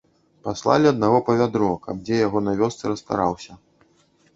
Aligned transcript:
Паслалі 0.47 0.89
аднаго 0.93 1.19
па 1.29 1.37
вядро, 1.43 1.69
каб 1.85 2.03
дзе 2.09 2.15
яго 2.27 2.37
на 2.49 2.59
вёсцы 2.63 2.83
расстараўся. 2.95 3.65